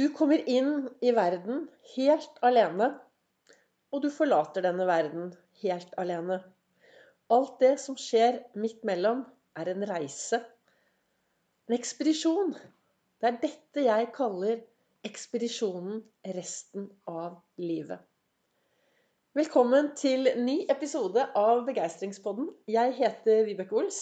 Du 0.00 0.06
kommer 0.16 0.40
inn 0.48 0.86
i 1.04 1.10
verden 1.12 1.66
helt 1.92 2.38
alene, 2.46 2.86
og 3.92 4.00
du 4.00 4.06
forlater 4.08 4.64
denne 4.64 4.86
verden 4.88 5.26
helt 5.60 5.90
alene. 6.00 6.38
Alt 7.28 7.58
det 7.60 7.74
som 7.82 7.98
skjer 8.00 8.38
midt 8.62 8.80
mellom, 8.88 9.26
er 9.60 9.68
en 9.68 9.84
reise. 9.90 10.38
En 11.68 11.76
ekspedisjon. 11.76 12.54
Det 13.20 13.28
er 13.28 13.36
dette 13.42 13.84
jeg 13.84 14.08
kaller 14.16 14.62
ekspedisjonen 15.04 16.00
resten 16.38 16.88
av 17.04 17.36
livet. 17.60 18.00
Velkommen 19.36 19.92
til 20.00 20.30
ny 20.46 20.62
episode 20.72 21.26
av 21.42 21.66
Begeistringspodden. 21.68 22.48
Jeg 22.72 22.96
heter 23.02 23.44
Vibeke 23.50 23.76
Ols. 23.82 24.00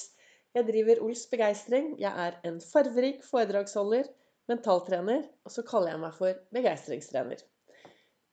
Jeg 0.55 0.71
driver 0.71 1.03
Ols 1.09 1.27
Begeistring. 1.35 1.97
Jeg 1.99 2.15
er 2.29 2.39
en 2.47 2.63
farverik 2.63 3.27
foredragsholder 3.27 4.07
mentaltrener, 4.49 5.25
og 5.45 5.53
så 5.53 5.65
kaller 5.67 5.95
jeg 5.95 6.03
meg 6.03 6.15
for 6.17 6.43
begeistringstrener. 6.55 7.43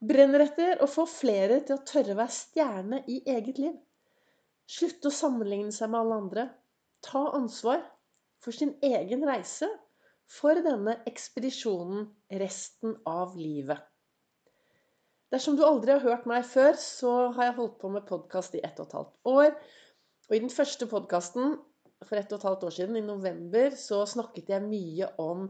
Brenner 0.05 0.43
etter 0.45 0.83
å 0.83 0.89
få 0.91 1.05
flere 1.09 1.61
til 1.65 1.77
å 1.77 1.85
tørre 1.87 2.13
å 2.13 2.19
være 2.19 2.35
stjerne 2.35 3.01
i 3.11 3.21
eget 3.31 3.59
liv. 3.61 3.75
Slutte 4.69 5.09
å 5.09 5.17
sammenligne 5.17 5.73
seg 5.73 5.91
med 5.91 6.01
alle 6.01 6.19
andre. 6.23 6.45
Ta 7.05 7.27
ansvar 7.37 7.83
for 8.43 8.55
sin 8.55 8.75
egen 8.85 9.25
reise, 9.27 9.69
for 10.25 10.57
denne 10.65 10.97
ekspedisjonen 11.09 12.07
resten 12.41 12.95
av 13.09 13.35
livet. 13.37 13.81
Dersom 15.33 15.57
du 15.57 15.63
aldri 15.65 15.93
har 15.93 16.03
hørt 16.05 16.25
meg 16.29 16.45
før, 16.47 16.77
så 16.79 17.11
har 17.35 17.49
jeg 17.49 17.57
holdt 17.59 17.77
på 17.81 17.91
med 17.93 18.05
podkast 18.09 18.55
i 18.57 18.63
ett 18.65 18.79
og 18.79 18.87
et 18.87 18.97
halvt 18.97 19.29
år. 19.29 19.55
Og 20.29 20.35
i 20.37 20.41
den 20.41 20.53
første 20.53 20.87
podkasten 20.89 21.57
for 22.05 22.19
ett 22.19 22.31
og 22.31 22.39
et 22.39 22.47
halvt 22.49 22.65
år 22.67 22.75
siden, 22.77 22.97
i 22.99 23.05
november, 23.05 23.73
så 23.77 24.03
snakket 24.09 24.51
jeg 24.53 24.65
mye 24.65 25.09
om 25.21 25.47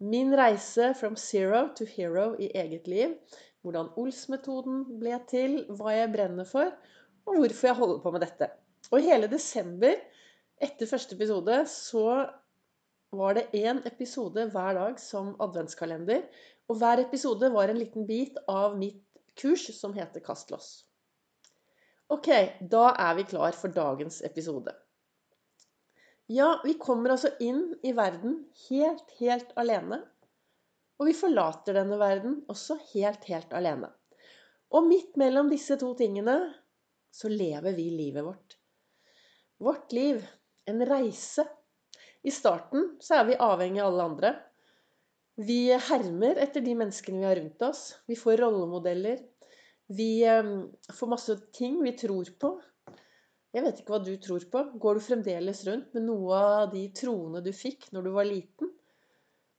Min 0.00 0.32
reise 0.32 0.94
from 0.96 1.16
zero 1.16 1.68
to 1.76 1.84
hero 1.84 2.32
i 2.40 2.48
eget 2.56 2.86
liv. 2.88 3.16
Hvordan 3.60 3.90
Ols-metoden 4.00 4.86
ble 5.00 5.18
til, 5.28 5.58
hva 5.76 5.92
jeg 5.92 6.12
brenner 6.14 6.48
for, 6.48 6.70
og 7.28 7.36
hvorfor 7.36 7.68
jeg 7.68 7.76
holder 7.76 7.98
på 8.00 8.12
med 8.14 8.24
dette. 8.24 8.48
Og 8.88 9.04
hele 9.04 9.28
desember, 9.28 9.98
etter 10.56 10.88
første 10.88 11.18
episode, 11.18 11.58
så 11.68 12.06
var 13.12 13.36
det 13.36 13.50
én 13.52 13.82
episode 13.86 14.46
hver 14.54 14.78
dag 14.78 14.98
som 15.02 15.34
adventskalender. 15.42 16.24
Og 16.70 16.80
hver 16.80 17.04
episode 17.04 17.52
var 17.52 17.68
en 17.68 17.80
liten 17.80 18.06
bit 18.08 18.38
av 18.48 18.78
mitt 18.80 19.04
kurs 19.36 19.66
som 19.76 19.92
heter 19.92 20.24
Kastlås. 20.24 20.86
Ok, 22.10 22.30
da 22.72 22.90
er 22.96 23.18
vi 23.20 23.28
klar 23.34 23.52
for 23.52 23.70
dagens 23.74 24.22
episode. 24.26 24.72
Ja, 26.30 26.60
vi 26.64 26.76
kommer 26.78 27.10
altså 27.10 27.32
inn 27.42 27.72
i 27.82 27.90
verden 27.90 28.36
helt, 28.68 29.08
helt 29.18 29.48
alene. 29.58 29.96
Og 31.00 31.08
vi 31.08 31.14
forlater 31.16 31.74
denne 31.74 31.96
verden 31.98 32.36
også 32.52 32.76
helt, 32.92 33.24
helt 33.26 33.50
alene. 33.56 33.88
Og 34.70 34.86
midt 34.86 35.16
mellom 35.18 35.50
disse 35.50 35.74
to 35.80 35.90
tingene 35.98 36.36
så 37.10 37.26
lever 37.32 37.74
vi 37.74 37.88
livet 37.90 38.22
vårt. 38.22 38.54
Vårt 39.58 39.90
liv. 39.96 40.22
En 40.70 40.84
reise. 40.86 41.48
I 42.22 42.30
starten 42.30 42.92
så 43.02 43.18
er 43.18 43.26
vi 43.32 43.40
avhengig 43.42 43.82
av 43.82 43.90
alle 43.90 44.06
andre. 44.12 44.32
Vi 45.40 45.72
hermer 45.72 46.38
etter 46.44 46.62
de 46.62 46.76
menneskene 46.78 47.24
vi 47.24 47.26
har 47.26 47.40
rundt 47.40 47.66
oss. 47.66 47.84
Vi 48.06 48.14
får 48.14 48.44
rollemodeller. 48.44 49.18
Vi 49.90 50.12
eh, 50.22 50.56
får 50.94 51.10
masse 51.10 51.40
ting 51.58 51.82
vi 51.82 51.96
tror 51.98 52.30
på. 52.38 52.54
Jeg 53.50 53.64
vet 53.66 53.80
ikke 53.80 53.94
hva 53.96 54.02
du 54.06 54.12
tror 54.22 54.44
på. 54.52 54.60
Går 54.82 54.98
du 54.98 55.02
fremdeles 55.02 55.64
rundt 55.66 55.94
med 55.96 56.04
noe 56.06 56.36
av 56.38 56.68
de 56.74 56.84
troene 56.94 57.42
du 57.42 57.50
fikk 57.56 57.88
når 57.94 58.06
du 58.06 58.10
var 58.14 58.28
liten? 58.28 58.70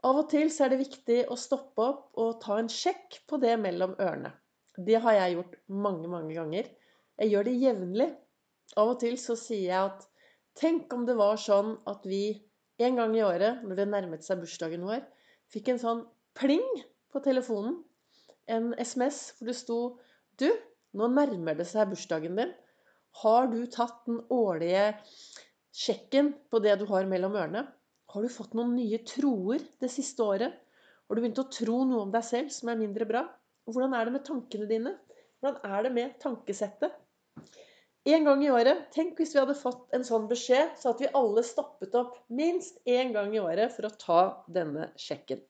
Av 0.07 0.17
og 0.17 0.29
til 0.31 0.47
så 0.49 0.65
er 0.65 0.73
det 0.73 0.81
viktig 0.81 1.17
å 1.29 1.37
stoppe 1.37 1.83
opp 1.83 2.21
og 2.21 2.39
ta 2.41 2.55
en 2.57 2.71
sjekk 2.71 3.19
på 3.29 3.37
det 3.43 3.57
mellom 3.61 3.97
ørene. 3.99 4.31
Det 4.77 5.01
har 5.03 5.17
jeg 5.17 5.35
gjort 5.35 5.57
mange, 5.67 6.07
mange 6.09 6.33
ganger. 6.37 6.69
Jeg 7.19 7.33
gjør 7.33 7.49
det 7.49 7.57
jevnlig. 7.59 8.07
Av 8.79 8.93
og 8.93 9.01
til 9.03 9.19
så 9.19 9.35
sier 9.37 9.67
jeg 9.67 9.91
at 9.91 10.07
tenk 10.57 10.93
om 10.95 11.03
det 11.05 11.17
var 11.19 11.37
sånn 11.41 11.75
at 11.91 12.07
vi 12.07 12.23
en 12.81 12.97
gang 12.97 13.13
i 13.13 13.21
året, 13.21 13.61
når 13.67 13.77
det 13.77 13.89
nærmet 13.91 14.25
seg 14.25 14.39
bursdagen 14.41 14.87
vår, 14.87 15.03
fikk 15.51 15.69
en 15.69 15.81
sånn 15.83 16.01
pling 16.39 16.65
på 17.11 17.21
telefonen. 17.21 17.75
En 18.49 18.71
SMS 18.79 19.35
hvor 19.37 19.51
det 19.51 19.57
sto 19.59 19.79
Du, 20.39 20.47
nå 20.97 21.11
nærmer 21.11 21.59
det 21.59 21.67
seg 21.69 21.91
bursdagen 21.91 22.39
din. 22.39 22.55
Har 23.19 23.47
du 23.51 23.59
tatt 23.67 24.05
den 24.07 24.21
årlige 24.31 24.93
sjekken 25.75 26.31
på 26.51 26.61
det 26.63 26.77
du 26.79 26.85
har 26.89 27.07
mellom 27.09 27.35
ørene? 27.35 27.65
Har 28.11 28.23
du 28.23 28.31
fått 28.31 28.55
noen 28.57 28.73
nye 28.75 29.01
troer 29.07 29.63
det 29.83 29.91
siste 29.91 30.23
året? 30.23 30.55
Har 31.07 31.15
du 31.15 31.21
begynt 31.21 31.41
å 31.43 31.49
tro 31.51 31.83
noe 31.87 32.05
om 32.05 32.11
deg 32.13 32.23
selv 32.23 32.51
som 32.55 32.71
er 32.71 32.79
mindre 32.79 33.07
bra? 33.07 33.25
Hvordan 33.67 33.93
er 33.95 34.07
det 34.07 34.15
med 34.15 34.25
tankene 34.27 34.67
dine? 34.69 34.95
Hvordan 35.39 35.59
er 35.75 35.85
det 35.85 35.91
med 35.95 36.17
tankesettet? 36.23 36.95
En 38.11 38.25
gang 38.25 38.41
i 38.43 38.49
året. 38.49 38.87
Tenk 38.95 39.19
hvis 39.19 39.35
vi 39.35 39.41
hadde 39.41 39.57
fått 39.59 39.91
en 39.93 40.05
sånn 40.07 40.25
beskjed, 40.29 40.73
så 40.79 40.93
at 40.93 41.03
vi 41.03 41.11
alle 41.17 41.43
stoppet 41.45 41.93
opp 41.99 42.15
minst 42.33 42.79
én 42.89 43.13
gang 43.13 43.35
i 43.35 43.41
året 43.43 43.75
for 43.75 43.85
å 43.85 43.95
ta 44.01 44.21
denne 44.49 44.89
sjekken. 44.99 45.43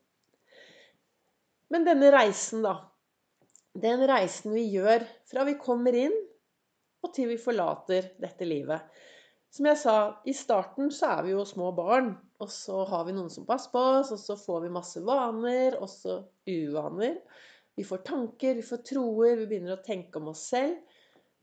Men 1.71 1.87
denne 1.87 2.09
reisen, 2.11 2.65
da. 2.65 2.75
Den 3.71 4.03
reisen 4.09 4.51
vi 4.51 4.65
gjør 4.73 5.05
fra 5.31 5.45
vi 5.47 5.55
kommer 5.61 5.95
inn 5.95 6.17
og 7.01 7.13
til 7.15 7.31
vi 7.31 7.39
forlater 7.41 8.11
dette 8.21 8.47
livet. 8.47 8.81
Som 9.51 9.67
jeg 9.67 9.79
sa, 9.81 9.95
i 10.23 10.33
starten 10.35 10.91
så 10.95 11.09
er 11.17 11.25
vi 11.25 11.33
jo 11.33 11.43
små 11.47 11.73
barn, 11.75 12.13
og 12.39 12.51
så 12.53 12.85
har 12.87 13.03
vi 13.07 13.15
noen 13.15 13.31
som 13.33 13.47
passer 13.47 13.73
på 13.73 13.81
oss, 13.97 14.13
og 14.15 14.21
så 14.21 14.37
får 14.39 14.61
vi 14.63 14.75
masse 14.77 15.01
vaner, 15.03 15.75
også 15.75 16.21
uvaner. 16.47 17.17
Vi 17.75 17.83
får 17.87 18.03
tanker, 18.07 18.55
vi 18.55 18.63
får 18.63 18.83
troer, 18.87 19.35
vi 19.41 19.49
begynner 19.49 19.75
å 19.75 19.83
tenke 19.83 20.21
om 20.21 20.31
oss 20.31 20.45
selv. 20.53 20.79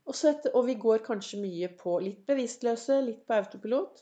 Og, 0.09 0.15
etter, 0.15 0.55
og 0.57 0.65
vi 0.65 0.79
går 0.81 1.03
kanskje 1.05 1.41
mye 1.43 1.69
på 1.77 1.99
litt 2.01 2.23
bevisstløse, 2.25 2.97
litt 3.05 3.21
på 3.29 3.37
autopilot. 3.37 4.01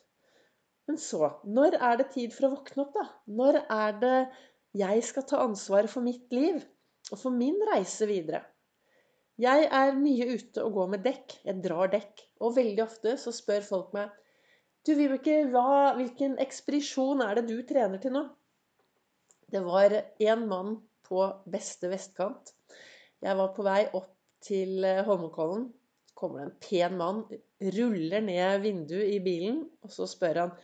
Men 0.88 1.00
så, 1.04 1.34
når 1.44 1.76
er 1.76 2.00
det 2.00 2.12
tid 2.14 2.36
for 2.36 2.48
å 2.48 2.54
våkne 2.56 2.86
opp, 2.86 2.94
da? 2.96 3.08
Når 3.28 3.60
er 3.66 3.98
det 4.00 4.18
jeg 4.78 5.04
skal 5.04 5.26
ta 5.28 5.42
ansvaret 5.44 5.92
for 5.92 6.06
mitt 6.06 6.32
liv 6.32 6.62
og 7.12 7.20
for 7.20 7.36
min 7.36 7.60
reise 7.74 8.08
videre? 8.08 8.46
Jeg 9.38 9.68
er 9.70 9.94
mye 9.94 10.26
ute 10.34 10.64
og 10.66 10.74
går 10.80 10.88
med 10.96 11.04
dekk. 11.06 11.36
Jeg 11.46 11.62
drar 11.62 11.92
dekk. 11.94 12.24
Og 12.42 12.56
veldig 12.58 12.84
ofte 12.88 13.14
så 13.22 13.34
spør 13.36 13.66
folk 13.66 13.94
meg 13.94 14.14
Du, 14.88 14.96
Vibeke, 14.98 15.44
hvilken 15.98 16.38
ekspedisjon 16.42 17.22
er 17.26 17.38
det 17.38 17.50
du 17.50 17.58
trener 17.70 18.02
til 18.02 18.16
nå? 18.16 18.24
Det 19.52 19.62
var 19.64 19.94
én 19.94 20.46
mann 20.48 20.78
på 21.08 21.26
beste 21.48 21.92
vestkant. 21.92 22.54
Jeg 23.24 23.38
var 23.38 23.54
på 23.56 23.66
vei 23.68 23.84
opp 23.98 24.10
til 24.44 24.86
eh, 24.86 25.04
Holmenkollen. 25.06 25.70
kommer 26.18 26.40
det 26.40 26.46
en 26.48 26.58
pen 26.64 26.98
mann, 26.98 27.20
ruller 27.78 28.24
ned 28.26 28.62
vinduet 28.64 29.12
i 29.14 29.20
bilen, 29.22 29.60
og 29.86 29.92
så 29.94 30.08
spør 30.10 30.40
han 30.42 30.56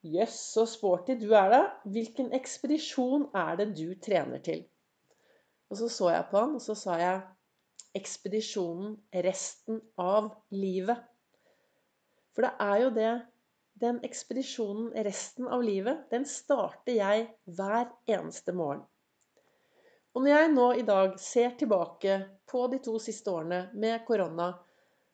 Jøss, 0.00 0.14
yes, 0.14 0.36
så 0.54 0.62
sporty 0.64 1.16
du 1.20 1.34
er 1.36 1.50
da. 1.52 1.60
Hvilken 1.84 2.30
ekspedisjon 2.32 3.26
er 3.36 3.58
det 3.58 3.66
du 3.76 3.98
trener 4.00 4.38
til? 4.40 4.62
Og 5.68 5.76
så 5.76 5.90
så 5.92 6.14
jeg 6.14 6.28
på 6.30 6.38
han, 6.40 6.54
og 6.56 6.62
så 6.64 6.78
sa 6.78 6.96
jeg 7.02 7.18
ekspedisjonen 7.96 8.96
resten 9.26 9.80
av 10.00 10.30
livet. 10.54 10.98
For 12.34 12.46
det 12.46 12.54
er 12.62 12.82
jo 12.84 12.94
det 12.96 13.12
Den 13.80 13.96
ekspedisjonen 14.04 14.90
resten 15.06 15.46
av 15.48 15.62
livet, 15.64 16.02
den 16.10 16.26
starter 16.28 16.92
jeg 16.92 17.22
hver 17.48 17.86
eneste 18.12 18.52
morgen. 18.52 18.82
Og 20.12 20.20
når 20.20 20.34
jeg 20.34 20.50
nå 20.52 20.66
i 20.76 20.84
dag 20.84 21.14
ser 21.22 21.54
tilbake 21.56 22.18
på 22.50 22.66
de 22.68 22.80
to 22.84 22.98
siste 23.00 23.32
årene 23.32 23.70
med 23.72 24.02
korona, 24.04 24.50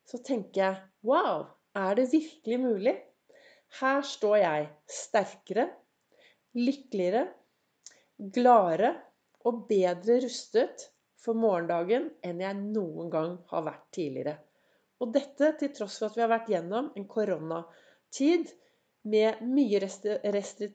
så 0.03 0.19
tenker 0.19 0.63
jeg 0.65 0.83
Wow! 1.07 1.47
Er 1.77 1.95
det 1.95 2.09
virkelig 2.11 2.59
mulig? 2.59 2.97
Her 3.79 4.03
står 4.03 4.37
jeg 4.41 4.69
sterkere, 4.89 5.69
lykkeligere, 6.57 7.27
gladere 8.17 8.95
og 9.47 9.67
bedre 9.69 10.17
rustet 10.25 10.89
for 11.23 11.39
morgendagen 11.39 12.11
enn 12.27 12.43
jeg 12.45 12.59
noen 12.61 13.11
gang 13.13 13.37
har 13.53 13.65
vært 13.67 13.87
tidligere. 13.97 14.37
Og 15.01 15.13
dette 15.13 15.53
til 15.61 15.73
tross 15.77 15.99
for 16.01 16.09
at 16.09 16.17
vi 16.17 16.25
har 16.25 16.33
vært 16.33 16.51
gjennom 16.53 16.91
en 16.97 17.09
koronatid 17.09 18.53
med 19.07 19.43
mye, 19.45 19.81
restri 20.35 20.71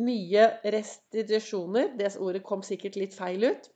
mye 0.00 0.44
restitusjoner. 0.74 1.96
Det 1.98 2.12
ordet 2.22 2.44
kom 2.46 2.62
sikkert 2.64 2.96
litt 3.00 3.16
feil 3.16 3.44
ut. 3.50 3.70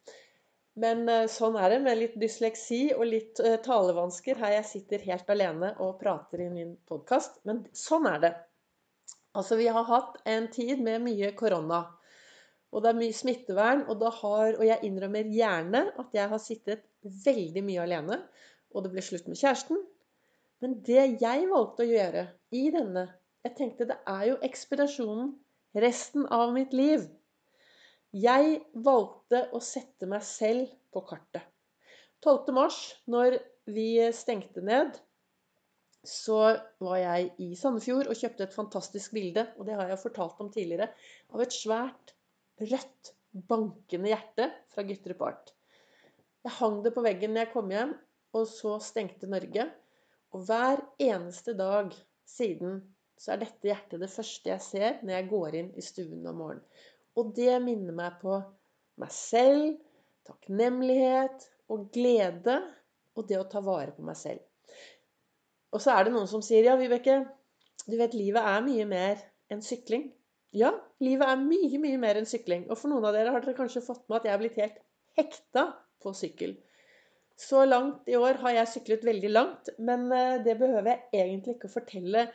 Men 0.80 1.08
eh, 1.08 1.26
sånn 1.30 1.58
er 1.60 1.74
det 1.74 1.82
med 1.84 2.00
litt 2.00 2.14
dysleksi 2.18 2.88
og 2.96 3.06
litt 3.06 3.38
uh, 3.44 3.56
talevansker 3.62 4.40
her 4.40 4.56
jeg 4.56 4.66
sitter 4.70 5.04
helt 5.06 5.28
alene 5.30 5.70
og 5.84 6.00
prater 6.00 6.42
i 6.42 6.48
min 6.50 6.72
podkast. 6.88 7.38
Men 7.46 7.62
sånn 7.78 8.08
er 8.10 8.22
det. 8.24 8.32
Altså, 9.34 9.58
vi 9.58 9.68
har 9.70 9.86
hatt 9.86 10.18
en 10.30 10.48
tid 10.50 10.82
med 10.82 11.02
mye 11.06 11.30
korona. 11.38 11.84
Og 12.74 12.82
det 12.82 12.90
er 12.90 12.98
mye 12.98 13.14
smittevern. 13.14 13.84
Og, 13.88 14.02
har, 14.20 14.58
og 14.58 14.64
jeg 14.66 14.82
innrømmer 14.88 15.30
gjerne 15.30 15.86
at 16.02 16.16
jeg 16.16 16.30
har 16.32 16.42
sittet 16.42 16.84
veldig 17.24 17.62
mye 17.66 17.84
alene. 17.86 18.18
Og 18.74 18.84
det 18.84 18.92
ble 18.94 19.04
slutt 19.06 19.30
med 19.30 19.38
kjæresten. 19.38 19.78
Men 20.62 20.78
det 20.86 21.04
jeg 21.22 21.48
valgte 21.50 21.84
å 21.84 21.90
gjøre 21.90 22.28
i 22.56 22.68
denne 22.74 23.08
Jeg 23.44 23.56
tenkte 23.58 23.84
det 23.84 23.98
er 24.08 24.22
jo 24.30 24.36
ekspedisjonen 24.46 25.34
resten 25.84 26.24
av 26.32 26.54
mitt 26.54 26.72
liv. 26.72 27.02
Jeg 28.14 28.60
valgte 28.86 29.42
å 29.52 29.60
sette 29.60 30.08
meg 30.08 30.22
selv 30.24 30.70
på 30.94 31.02
kartet. 31.04 31.42
12. 32.24 32.54
mars, 32.56 32.78
når 33.10 33.36
vi 33.68 33.98
stengte 34.16 34.62
ned, 34.64 34.94
så 36.04 36.38
var 36.84 36.98
jeg 37.00 37.30
i 37.42 37.50
Sandefjord 37.58 38.08
og 38.08 38.16
kjøpte 38.16 38.46
et 38.46 38.56
fantastisk 38.56 39.12
bilde, 39.16 39.44
og 39.58 39.68
det 39.68 39.76
har 39.76 39.92
jeg 39.92 40.00
fortalt 40.06 40.40
om 40.40 40.50
tidligere, 40.52 40.88
av 41.32 41.42
et 41.44 41.52
svært, 41.52 42.14
rødt, 42.62 43.12
bankende 43.48 44.10
hjerte 44.12 44.48
fra 44.70 44.84
Gytterup 44.86 45.22
Art. 45.26 45.52
Jeg 46.44 46.56
hang 46.58 46.82
det 46.84 46.92
på 46.94 47.02
veggen 47.04 47.34
når 47.34 47.46
jeg 47.46 47.52
kom 47.54 47.70
hjem, 47.72 47.94
og 48.34 48.46
så 48.50 48.76
stengte 48.82 49.30
Norge. 49.30 49.68
Og 50.34 50.44
hver 50.48 50.82
eneste 51.02 51.54
dag 51.58 51.94
siden 52.28 52.82
så 53.18 53.34
er 53.34 53.44
dette 53.44 53.70
hjertet 53.70 54.02
det 54.02 54.10
første 54.10 54.50
jeg 54.50 54.62
ser 54.64 54.98
når 55.02 55.16
jeg 55.16 55.30
går 55.30 55.58
inn 55.60 55.70
i 55.78 55.84
stuen 55.84 56.26
om 56.26 56.40
morgenen. 56.42 56.64
Og 57.14 57.30
det 57.36 57.52
minner 57.62 57.94
meg 57.94 58.18
på 58.22 58.40
meg 59.00 59.12
selv, 59.14 59.76
takknemlighet 60.26 61.46
og 61.70 61.86
glede 61.94 62.58
og 63.14 63.28
det 63.28 63.38
å 63.38 63.46
ta 63.50 63.62
vare 63.62 63.94
på 63.94 64.02
meg 64.06 64.18
selv. 64.18 64.42
Og 65.74 65.82
så 65.82 65.94
er 65.94 66.06
det 66.06 66.14
noen 66.14 66.30
som 66.30 66.42
sier 66.42 66.66
ja, 66.66 66.74
Vibeke, 66.78 67.22
du 67.86 67.96
vet 67.98 68.16
livet 68.16 68.46
er 68.46 68.66
mye 68.66 68.86
mer 68.88 69.22
enn 69.52 69.62
sykling. 69.62 70.08
Ja, 70.54 70.70
livet 71.02 71.26
er 71.26 71.40
mye, 71.40 71.78
mye 71.82 71.98
mer 71.98 72.20
enn 72.20 72.28
sykling. 72.30 72.68
Og 72.70 72.78
for 72.78 72.92
noen 72.92 73.08
av 73.08 73.16
dere 73.16 73.32
har 73.34 73.42
dere 73.42 73.56
kanskje 73.58 73.82
fått 73.82 74.04
med 74.08 74.20
at 74.20 74.28
jeg 74.28 74.34
er 74.34 74.42
blitt 74.42 74.60
helt 74.62 74.80
hekta 75.18 75.64
på 76.04 76.12
sykkel. 76.14 76.54
Så 77.36 77.64
langt 77.66 78.06
i 78.06 78.14
år 78.14 78.38
har 78.44 78.54
jeg 78.60 78.70
syklet 78.76 79.06
veldig 79.06 79.30
langt, 79.32 79.70
men 79.82 80.06
eh, 80.14 80.40
det 80.46 80.54
behøver 80.60 80.92
jeg 80.92 81.24
egentlig 81.24 81.56
ikke 81.56 81.70
å 81.70 81.74
fortelle 81.74 82.26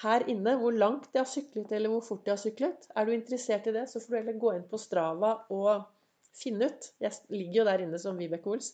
her 0.00 0.24
inne 0.32 0.54
hvor 0.62 0.72
langt 0.72 1.10
jeg 1.12 1.20
har 1.20 1.28
syklet, 1.28 1.72
eller 1.76 1.92
hvor 1.92 2.04
fort 2.06 2.28
jeg 2.28 2.32
har 2.32 2.40
syklet. 2.40 2.86
Er 2.96 3.06
du 3.06 3.12
interessert 3.12 3.68
i 3.68 3.74
det, 3.76 3.84
så 3.90 4.00
får 4.00 4.14
du 4.14 4.18
heller 4.22 4.38
gå 4.40 4.54
inn 4.56 4.64
på 4.70 4.80
Strava 4.80 5.34
og 5.52 5.84
finne 6.36 6.70
ut. 6.70 6.88
Jeg 7.04 7.18
ligger 7.34 7.60
jo 7.60 7.66
der 7.68 7.84
inne 7.84 8.00
som 8.00 8.16
Vibeke 8.20 8.54
Ols. 8.54 8.72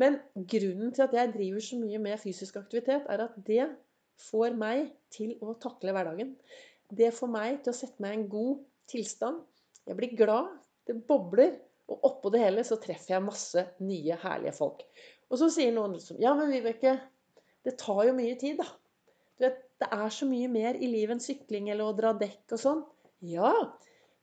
Men 0.00 0.16
grunnen 0.36 0.92
til 0.96 1.04
at 1.04 1.16
jeg 1.16 1.34
driver 1.34 1.64
så 1.64 1.80
mye 1.80 2.00
med 2.06 2.20
fysisk 2.20 2.56
aktivitet, 2.60 3.04
er 3.12 3.26
at 3.26 3.36
det 3.44 3.68
får 4.30 4.56
meg 4.56 4.88
til 5.12 5.34
å 5.44 5.58
takle 5.60 5.92
hverdagen. 5.92 6.32
Det 6.88 7.10
får 7.14 7.30
meg 7.32 7.60
til 7.64 7.72
å 7.72 7.76
sette 7.76 8.02
meg 8.02 8.14
i 8.14 8.20
en 8.20 8.28
god 8.30 8.62
tilstand. 8.90 9.42
Jeg 9.86 9.98
blir 9.98 10.16
glad. 10.18 10.52
Det 10.86 10.96
bobler. 11.08 11.56
Og 11.86 12.02
oppå 12.08 12.32
det 12.34 12.42
hele 12.42 12.64
så 12.66 12.78
treffer 12.82 13.14
jeg 13.14 13.22
masse 13.22 13.62
nye, 13.86 14.16
herlige 14.18 14.54
folk. 14.56 14.82
Og 15.30 15.38
så 15.38 15.50
sier 15.54 15.74
noen 15.74 15.94
liksom 15.94 16.18
Ja, 16.22 16.32
men 16.38 16.50
Vibeke, 16.50 16.96
det 17.66 17.76
tar 17.78 18.02
jo 18.08 18.14
mye 18.16 18.34
tid, 18.38 18.58
da. 18.58 18.66
Du 19.36 19.46
vet, 19.46 19.60
det 19.82 19.88
er 19.92 20.10
så 20.14 20.26
mye 20.26 20.48
mer 20.50 20.78
i 20.80 20.88
livet 20.90 21.16
enn 21.16 21.22
sykling 21.22 21.70
eller 21.70 21.90
å 21.90 21.96
dra 21.96 22.12
dekk 22.16 22.56
og 22.56 22.62
sånn. 22.62 22.82
Ja, 23.26 23.52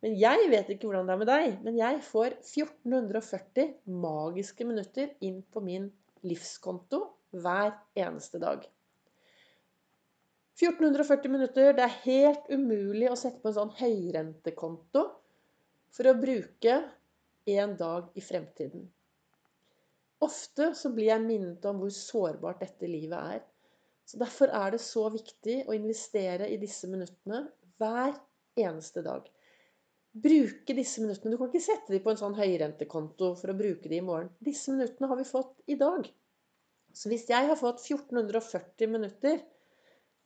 men 0.04 0.18
jeg 0.20 0.50
vet 0.52 0.72
ikke 0.74 0.90
hvordan 0.90 1.08
det 1.08 1.16
er 1.16 1.22
med 1.22 1.30
deg. 1.32 1.58
Men 1.64 1.80
jeg 1.80 2.00
får 2.04 2.38
1440 2.42 3.76
magiske 4.04 4.68
minutter 4.68 5.14
inn 5.24 5.40
på 5.54 5.64
min 5.64 5.88
livskonto 6.28 7.06
hver 7.44 7.72
eneste 8.00 8.42
dag. 8.44 8.66
1440 10.64 11.32
minutter. 11.32 11.74
Det 11.76 11.84
er 11.86 12.02
helt 12.06 12.50
umulig 12.50 13.10
å 13.12 13.20
sette 13.20 13.42
på 13.44 13.52
en 13.52 13.58
sånn 13.60 13.74
høyrentekonto 13.78 15.06
for 15.94 16.10
å 16.10 16.18
bruke 16.18 16.78
en 17.54 17.76
dag 17.78 18.10
i 18.18 18.24
fremtiden. 18.24 18.86
Ofte 20.24 20.70
så 20.80 20.92
blir 20.96 21.10
jeg 21.12 21.26
minnet 21.26 21.66
om 21.68 21.82
hvor 21.82 21.92
sårbart 21.94 22.64
dette 22.64 22.88
livet 22.88 23.36
er. 23.36 23.44
Så 24.08 24.20
Derfor 24.20 24.52
er 24.56 24.74
det 24.74 24.82
så 24.84 25.08
viktig 25.12 25.62
å 25.68 25.76
investere 25.76 26.50
i 26.52 26.60
disse 26.60 26.88
minuttene 26.92 27.46
hver 27.80 28.16
eneste 28.60 29.04
dag. 29.04 29.28
Bruke 30.14 30.76
disse 30.78 31.02
minuttene. 31.02 31.34
Du 31.34 31.42
kan 31.42 31.50
ikke 31.50 31.64
sette 31.66 31.92
dem 31.92 32.04
på 32.04 32.12
en 32.14 32.20
sånn 32.20 32.38
høyrentekonto 32.38 33.34
for 33.40 33.52
å 33.52 33.58
bruke 33.58 33.90
dem 33.90 34.04
i 34.04 34.08
morgen. 34.08 34.30
Disse 34.44 34.76
minuttene 34.76 35.10
har 35.10 35.20
vi 35.20 35.28
fått 35.28 35.64
i 35.66 35.78
dag. 35.80 36.08
Så 36.94 37.10
hvis 37.10 37.26
jeg 37.32 37.50
har 37.50 37.58
fått 37.58 37.82
1440 37.82 38.92
minutter 38.94 39.42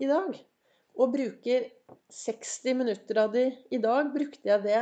i 0.02 0.10
dag, 0.10 0.38
og 0.98 1.14
bruker 1.14 1.68
60 2.14 2.78
minutter 2.78 3.22
av 3.22 3.34
de 3.34 3.46
i 3.74 3.80
dag, 3.82 4.10
brukte 4.14 4.50
jeg 4.50 4.64
det 4.66 4.82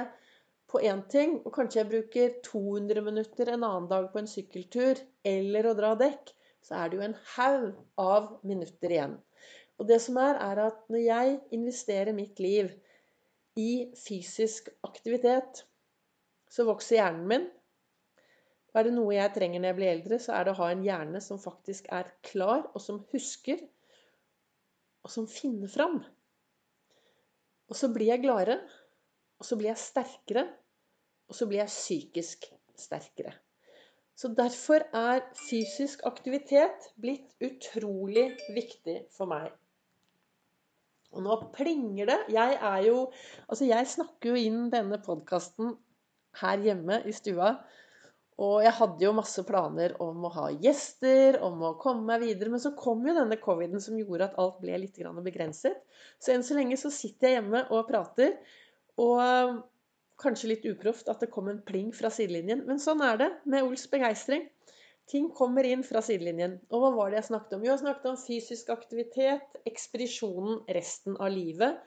på 0.72 0.82
én 0.84 1.04
ting, 1.12 1.38
og 1.46 1.54
kanskje 1.56 1.82
jeg 1.82 1.92
bruker 1.92 2.34
200 2.48 3.04
minutter 3.06 3.52
en 3.54 3.64
annen 3.68 3.90
dag 3.92 4.10
på 4.12 4.22
en 4.22 4.30
sykkeltur 4.30 5.00
eller 5.28 5.70
å 5.70 5.76
dra 5.78 5.94
dekk, 6.00 6.34
så 6.66 6.80
er 6.82 6.90
det 6.90 6.98
jo 7.00 7.06
en 7.06 7.20
haug 7.36 7.68
av 8.02 8.32
minutter 8.48 8.96
igjen. 8.96 9.20
Og 9.80 9.88
det 9.90 10.00
som 10.04 10.18
er, 10.22 10.40
er 10.40 10.64
at 10.70 10.82
når 10.92 11.04
jeg 11.04 11.38
investerer 11.56 12.16
mitt 12.16 12.40
liv 12.42 12.72
i 13.60 13.92
fysisk 14.00 14.72
aktivitet, 14.88 15.64
så 16.52 16.66
vokser 16.68 17.00
hjernen 17.00 17.28
min. 17.30 17.48
Og 18.72 18.80
er 18.80 18.88
det 18.88 18.96
noe 18.96 19.16
jeg 19.16 19.34
trenger 19.36 19.62
når 19.62 19.72
jeg 19.72 19.80
blir 19.80 19.92
eldre, 19.92 20.20
så 20.20 20.36
er 20.36 20.46
det 20.46 20.56
å 20.56 20.60
ha 20.60 20.72
en 20.72 20.84
hjerne 20.84 21.22
som 21.24 21.40
faktisk 21.40 21.88
er 21.96 22.10
klar, 22.28 22.66
og 22.74 22.84
som 22.84 23.04
husker, 23.14 23.62
og 25.06 25.12
som 25.14 25.30
finner 25.30 25.70
fram. 25.70 26.00
Og 27.70 27.78
så 27.78 27.92
blir 27.94 28.10
jeg 28.10 28.24
gladere, 28.26 28.60
og 29.38 29.46
så 29.46 29.58
blir 29.60 29.72
jeg 29.72 29.82
sterkere, 29.82 30.46
og 31.30 31.38
så 31.38 31.48
blir 31.50 31.62
jeg 31.62 31.74
psykisk 31.74 32.48
sterkere. 32.78 33.34
Så 34.16 34.32
derfor 34.32 34.86
er 34.96 35.26
fysisk 35.50 36.06
aktivitet 36.08 36.90
blitt 37.02 37.36
utrolig 37.44 38.30
viktig 38.56 39.02
for 39.12 39.28
meg. 39.30 39.50
Og 41.16 41.24
nå 41.24 41.36
plinger 41.56 42.10
det. 42.10 42.20
Jeg 42.36 42.58
er 42.60 42.80
jo 42.88 42.98
Altså, 43.48 43.66
jeg 43.68 43.88
snakker 43.88 44.32
jo 44.32 44.40
inn 44.40 44.70
denne 44.72 45.00
podkasten 45.04 45.76
her 46.42 46.64
hjemme 46.64 47.02
i 47.08 47.14
stua. 47.16 47.58
Og 48.44 48.58
jeg 48.66 48.76
hadde 48.76 49.06
jo 49.06 49.14
masse 49.16 49.44
planer 49.48 49.94
om 50.04 50.26
å 50.28 50.32
ha 50.36 50.50
gjester, 50.52 51.38
om 51.46 51.62
å 51.64 51.76
komme 51.80 52.04
meg 52.10 52.26
videre. 52.26 52.52
Men 52.52 52.64
så 52.64 52.74
kom 52.76 53.06
jo 53.08 53.16
denne 53.16 53.38
coviden 53.40 53.80
som 53.84 53.96
gjorde 53.96 54.28
at 54.28 54.36
alt 54.42 54.58
ble 54.64 54.82
litt 54.82 55.00
begrenset. 55.24 55.80
Så 56.20 56.34
enn 56.34 56.44
så 56.44 56.58
lenge 56.58 56.76
så 56.80 56.92
sitter 56.92 57.30
jeg 57.30 57.40
hjemme 57.40 57.64
og 57.72 57.88
prater. 57.88 58.36
Og 59.00 59.64
Kanskje 60.22 60.48
litt 60.54 60.66
uproft 60.70 61.10
at 61.12 61.20
det 61.24 61.32
kom 61.32 61.50
en 61.52 61.64
pling 61.68 61.90
fra 61.96 62.10
sidelinjen, 62.14 62.62
men 62.68 62.80
sånn 62.80 63.02
er 63.04 63.18
det 63.20 63.28
med 63.52 63.66
Ols 63.68 63.84
begeistring. 63.92 64.46
Ting 65.12 65.28
kommer 65.38 65.68
inn 65.68 65.84
fra 65.86 66.02
sidelinjen. 66.02 66.56
Og 66.72 66.82
hva 66.82 66.92
var 66.96 67.12
det 67.12 67.20
jeg 67.20 67.28
snakket 67.28 67.58
om? 67.58 67.66
Jo, 67.66 67.74
jeg 67.74 67.82
snakket 67.84 68.08
om 68.10 68.22
fysisk 68.22 68.72
aktivitet, 68.74 69.60
ekspedisjonen 69.68 70.64
resten 70.78 71.20
av 71.20 71.34
livet. 71.36 71.84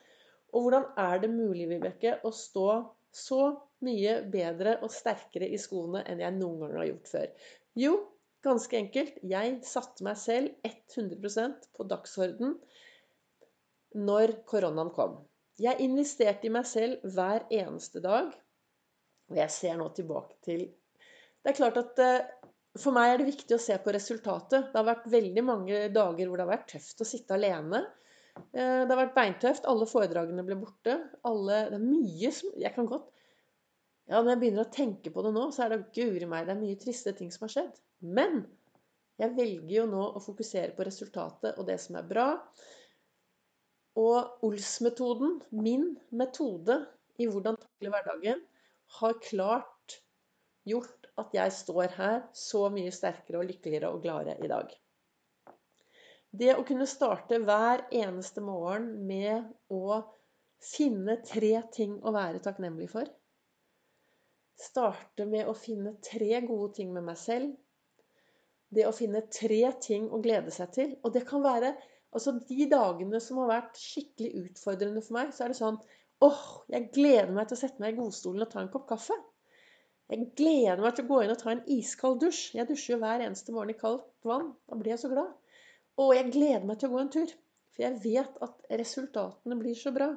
Og 0.53 0.67
hvordan 0.67 0.85
er 1.01 1.25
det 1.25 1.33
mulig, 1.33 1.71
Vibeke, 1.73 2.19
å 2.23 2.31
stå 2.35 2.69
så 3.17 3.41
mye 3.87 4.15
bedre 4.33 4.79
og 4.83 4.93
sterkere 4.93 5.49
i 5.49 5.59
skoene 5.61 6.03
enn 6.09 6.23
jeg 6.25 6.37
noen 6.37 6.63
gang 6.65 6.77
har 6.81 6.89
gjort 6.91 7.11
før? 7.13 7.29
Jo, 7.79 7.93
ganske 8.45 8.79
enkelt. 8.79 9.19
Jeg 9.23 9.59
satte 9.67 10.07
meg 10.07 10.19
selv 10.21 10.69
100% 10.69 11.71
på 11.77 11.87
dagsorden 11.91 12.57
når 13.99 14.39
koronaen 14.49 14.93
kom. 14.95 15.21
Jeg 15.59 15.83
investerte 15.83 16.47
i 16.47 16.55
meg 16.55 16.67
selv 16.71 17.03
hver 17.15 17.47
eneste 17.51 18.03
dag. 18.05 18.31
Og 19.29 19.37
jeg 19.37 19.53
ser 19.53 19.79
nå 19.79 19.89
tilbake 19.97 20.39
til 20.47 20.69
Det 21.43 21.53
er 21.53 21.57
klart 21.59 21.79
at 21.81 22.01
eh, 22.03 22.29
for 22.79 22.95
meg 22.95 23.13
er 23.13 23.21
det 23.21 23.29
viktig 23.31 23.57
å 23.57 23.63
se 23.63 23.77
på 23.83 23.93
resultatet. 23.95 24.71
Det 24.71 24.77
har 24.77 24.87
vært 24.87 25.09
veldig 25.11 25.45
mange 25.45 25.81
dager 25.95 26.29
hvor 26.29 26.39
det 26.39 26.45
har 26.45 26.53
vært 26.53 26.71
tøft 26.75 27.03
å 27.03 27.09
sitte 27.09 27.37
alene. 27.37 27.83
Eh, 28.53 28.83
det 28.85 28.91
har 28.91 29.01
vært 29.01 29.17
beintøft. 29.17 29.69
Alle 29.71 29.89
foredragene 29.89 30.45
ble 30.47 30.59
borte. 30.61 30.99
Alle, 31.29 31.65
det 31.73 31.79
er 31.79 31.87
mye 31.87 32.33
som 32.35 32.59
Jeg 32.59 32.75
kan 32.77 32.91
godt 32.91 33.09
Ja, 34.09 34.23
når 34.23 34.33
jeg 34.33 34.41
begynner 34.41 34.65
å 34.65 34.73
tenke 34.73 35.13
på 35.13 35.23
det 35.25 35.35
nå, 35.37 35.49
så 35.53 35.67
er 35.67 35.75
det 35.75 35.83
guri 35.93 36.29
meg, 36.29 36.47
det 36.49 36.55
er 36.55 36.63
mye 36.63 36.81
triste 36.81 37.13
ting 37.17 37.29
som 37.35 37.45
har 37.45 37.53
skjedd. 37.53 37.75
Men 38.01 38.41
jeg 39.21 39.35
velger 39.37 39.75
jo 39.75 39.87
nå 39.91 40.05
å 40.17 40.23
fokusere 40.23 40.73
på 40.77 40.87
resultatet 40.89 41.59
og 41.59 41.67
det 41.69 41.77
som 41.83 41.99
er 42.01 42.07
bra. 42.09 42.29
Og 43.99 44.47
Ols-metoden, 44.47 45.41
min 45.51 45.91
metode 46.15 46.79
i 47.19 47.27
hvordan 47.29 47.59
takle 47.61 47.93
hverdagen, 47.93 48.41
har 48.99 49.19
klart 49.21 49.99
gjort 50.69 51.09
at 51.19 51.35
jeg 51.35 51.55
står 51.59 51.97
her 51.99 52.21
så 52.37 52.69
mye 52.73 52.95
sterkere 52.95 53.43
og 53.43 53.49
lykkeligere 53.51 53.91
og 53.93 54.05
gladere 54.05 54.39
i 54.45 54.51
dag. 54.51 54.71
Det 56.31 56.55
å 56.55 56.65
kunne 56.69 56.89
starte 56.89 57.41
hver 57.43 57.87
eneste 57.93 58.41
morgen 58.45 58.91
med 59.09 59.49
å 59.73 60.01
finne 60.63 61.19
tre 61.25 61.55
ting 61.75 61.99
å 62.05 62.13
være 62.15 62.41
takknemlig 62.45 62.89
for. 62.93 63.09
Starte 64.59 65.27
med 65.29 65.47
å 65.49 65.55
finne 65.55 65.95
tre 66.05 66.41
gode 66.47 66.73
ting 66.81 66.91
med 66.95 67.07
meg 67.07 67.19
selv. 67.21 67.53
Det 68.75 68.85
å 68.89 68.95
finne 68.95 69.23
tre 69.33 69.63
ting 69.81 70.09
å 70.13 70.21
glede 70.25 70.53
seg 70.55 70.73
til. 70.75 70.91
Og 71.05 71.15
det 71.15 71.25
kan 71.29 71.45
være 71.45 71.77
Altså 72.17 72.33
De 72.49 72.65
dagene 72.71 73.19
som 73.21 73.43
har 73.43 73.51
vært 73.51 73.75
skikkelig 73.77 74.47
utfordrende 74.47 75.03
for 75.05 75.19
meg, 75.19 75.33
så 75.37 75.45
er 75.45 75.53
det 75.53 75.59
sånn 75.59 75.77
åh, 76.25 76.45
jeg 76.73 76.87
gleder 76.95 77.35
meg 77.37 77.51
til 77.51 77.59
å 77.59 77.61
sette 77.61 77.83
meg 77.83 77.93
i 77.93 77.99
godstolen 77.99 78.47
og 78.47 78.49
ta 78.49 78.63
en 78.63 78.71
kopp 78.73 78.87
kaffe. 78.89 79.17
Jeg 80.09 80.31
gleder 80.41 80.81
meg 80.81 80.97
til 80.97 81.05
å 81.05 81.11
gå 81.11 81.19
inn 81.21 81.35
og 81.35 81.41
ta 81.43 81.53
en 81.53 81.67
iskald 81.75 82.23
dusj. 82.23 82.55
Jeg 82.57 82.69
dusjer 82.71 82.95
jo 82.95 83.01
hver 83.03 83.27
eneste 83.27 83.53
morgen 83.53 83.75
i 83.75 83.77
kaldt 83.79 84.09
vann. 84.27 84.55
Da 84.65 84.79
blir 84.81 84.95
jeg 84.95 85.03
så 85.03 85.13
glad. 85.13 85.35
Og 86.01 86.15
jeg 86.17 86.33
gleder 86.33 86.65
meg 86.65 86.81
til 86.81 86.89
å 86.89 86.95
gå 86.95 87.03
en 87.03 87.13
tur. 87.13 87.35
For 87.77 87.85
jeg 87.85 88.01
vet 88.07 88.41
at 88.47 88.73
resultatene 88.81 89.59
blir 89.61 89.77
så 89.79 89.93
bra. 89.95 90.09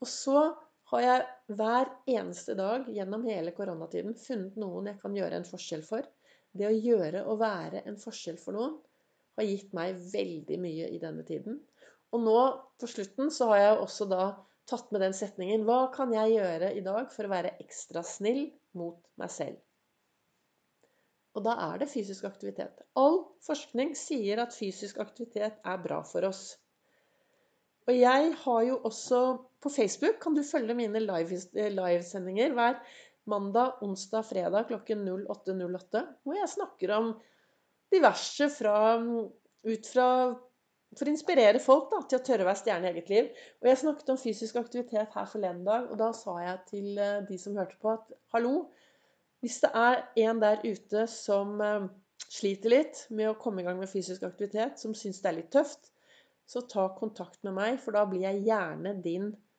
Og 0.00 0.08
så 0.08 0.44
har 0.90 1.02
jeg 1.04 1.56
hver 1.58 1.90
eneste 2.10 2.56
dag 2.58 2.88
gjennom 2.90 3.26
hele 3.28 3.52
koronatiden 3.54 4.16
funnet 4.18 4.56
noen 4.58 4.90
jeg 4.90 5.00
kan 5.02 5.14
gjøre 5.14 5.38
en 5.38 5.46
forskjell 5.46 5.84
for. 5.86 6.06
Det 6.50 6.66
å 6.66 6.74
gjøre 6.74 7.24
og 7.30 7.38
være 7.42 7.84
en 7.86 7.98
forskjell 8.00 8.38
for 8.42 8.58
noen 8.58 8.78
har 9.38 9.46
gitt 9.46 9.74
meg 9.76 9.98
veldig 10.12 10.58
mye 10.60 10.88
i 10.90 10.98
denne 11.02 11.24
tiden. 11.26 11.60
Og 12.10 12.24
nå 12.24 12.38
på 12.80 12.88
slutten 12.90 13.30
så 13.30 13.52
har 13.52 13.62
jeg 13.62 13.82
også 13.84 14.06
da 14.10 14.24
tatt 14.70 14.90
med 14.94 15.02
den 15.04 15.14
setningen 15.16 15.66
Hva 15.66 15.84
kan 15.94 16.12
jeg 16.14 16.36
gjøre 16.36 16.72
i 16.74 16.82
dag 16.86 17.10
for 17.14 17.26
å 17.26 17.32
være 17.32 17.56
ekstra 17.62 18.02
snill 18.06 18.48
mot 18.78 18.98
meg 19.20 19.30
selv? 19.34 19.60
Og 21.38 21.44
da 21.46 21.54
er 21.68 21.78
det 21.78 21.90
fysisk 21.92 22.26
aktivitet. 22.26 22.82
All 22.98 23.20
forskning 23.46 23.94
sier 23.98 24.42
at 24.42 24.56
fysisk 24.56 24.98
aktivitet 25.02 25.60
er 25.62 25.82
bra 25.82 26.00
for 26.06 26.26
oss. 26.26 26.56
Og 27.86 27.94
jeg 27.94 28.34
har 28.42 28.64
jo 28.66 28.80
også 28.86 29.20
På 29.60 29.70
Facebook 29.70 30.20
kan 30.22 30.34
du 30.36 30.42
følge 30.46 30.74
mine 30.76 31.02
livesendinger 31.04 32.54
hver 32.56 32.78
mandag, 33.28 33.82
onsdag, 33.84 34.24
fredag 34.30 34.70
klokken 34.70 35.02
08.08, 35.08 36.04
hvor 36.24 36.38
jeg 36.38 36.52
snakker 36.54 36.92
om 36.96 37.10
diverse 37.92 38.48
fra, 38.54 38.76
ut 39.68 39.90
fra 39.92 40.06
for 40.96 41.06
å 41.06 41.12
inspirere 41.12 41.60
folk 41.62 41.90
da, 41.92 42.00
til 42.08 42.18
å 42.18 42.24
tørre 42.26 42.42
å 42.42 42.48
være 42.48 42.58
stjerne 42.58 42.88
i 42.88 42.90
eget 42.94 43.10
liv. 43.12 43.28
Og 43.60 43.68
jeg 43.68 43.80
snakket 43.82 44.08
om 44.10 44.18
fysisk 44.18 44.56
aktivitet 44.58 45.12
her 45.14 45.28
forleden 45.30 45.62
dag, 45.68 45.90
og 45.92 46.00
da 46.00 46.08
sa 46.16 46.34
jeg 46.42 46.56
til 46.70 46.98
eh, 46.98 47.20
de 47.28 47.38
som 47.38 47.58
hørte 47.60 47.78
på, 47.82 47.92
at 47.94 48.16
hallo, 48.34 48.64
hvis 49.44 49.60
det 49.62 49.70
er 49.78 50.00
en 50.24 50.40
der 50.42 50.64
ute 50.64 51.04
som 51.12 51.60
eh, 51.62 51.86
sliter 52.26 52.74
litt 52.74 53.04
med 53.12 53.30
å 53.30 53.36
komme 53.38 53.62
i 53.62 53.68
gang 53.68 53.78
med 53.78 53.92
fysisk 53.92 54.24
aktivitet, 54.26 54.82
som 54.82 54.96
syns 54.98 55.22
det 55.22 55.30
er 55.30 55.38
litt 55.38 55.52
tøft, 55.54 55.92
så 56.50 56.64
ta 56.66 56.88
kontakt 56.96 57.44
med 57.46 57.54
meg, 57.60 57.78
for 57.84 57.94
da 57.94 58.02
blir 58.10 58.26
jeg 58.26 58.42
gjerne 58.48 58.96
din 59.04 59.30
Eh, 59.30 59.49